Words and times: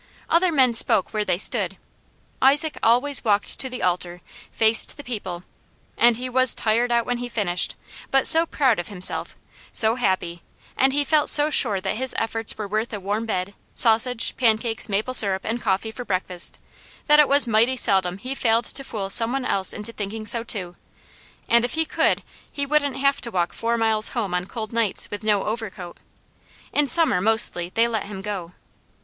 Other 0.31 0.51
men 0.51 0.73
spoke 0.73 1.13
where 1.13 1.23
they 1.23 1.37
stood. 1.37 1.77
Isaac 2.41 2.75
always 2.81 3.23
walked 3.23 3.59
to 3.59 3.69
the 3.69 3.83
altar, 3.83 4.21
faced 4.51 4.97
the 4.97 5.03
people, 5.03 5.43
and 5.95 6.17
he 6.17 6.27
was 6.27 6.55
tired 6.55 6.91
out 6.91 7.05
when 7.05 7.19
he 7.19 7.29
finished, 7.29 7.75
but 8.09 8.25
so 8.25 8.47
proud 8.47 8.79
of 8.79 8.87
himself, 8.87 9.35
so 9.71 9.93
happy, 9.93 10.41
and 10.75 10.91
he 10.91 11.03
felt 11.03 11.29
so 11.29 11.51
sure 11.51 11.79
that 11.81 11.97
his 11.97 12.15
efforts 12.17 12.57
were 12.57 12.67
worth 12.67 12.91
a 12.91 12.99
warm 12.99 13.27
bed, 13.27 13.53
sausage, 13.75 14.33
pancakes, 14.37 14.89
maple 14.89 15.13
syrup, 15.13 15.45
and 15.45 15.61
coffee 15.61 15.91
for 15.91 16.03
breakfast, 16.03 16.57
that 17.05 17.19
it 17.19 17.29
was 17.29 17.45
mighty 17.45 17.77
seldom 17.77 18.17
he 18.17 18.33
failed 18.33 18.65
to 18.65 18.83
fool 18.83 19.07
some 19.11 19.31
one 19.31 19.45
else 19.45 19.71
into 19.71 19.91
thinking 19.93 20.25
so 20.25 20.43
too, 20.43 20.75
and 21.47 21.63
if 21.63 21.75
he 21.75 21.85
could, 21.85 22.23
he 22.51 22.65
wouldn't 22.65 22.97
have 22.97 23.21
to 23.21 23.29
walk 23.29 23.53
four 23.53 23.77
miles 23.77 24.07
home 24.17 24.33
on 24.33 24.47
cold 24.47 24.73
nights, 24.73 25.11
with 25.11 25.21
no 25.23 25.43
overcoat. 25.43 25.99
In 26.73 26.87
summer, 26.87 27.21
mostly, 27.21 27.69
they 27.75 27.87
let 27.87 28.07
him 28.07 28.23
go. 28.23 28.53